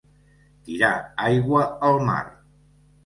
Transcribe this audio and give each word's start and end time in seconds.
Tirar 0.69 0.95
aigua 1.25 1.61
al 1.91 2.03
mar. 2.09 2.23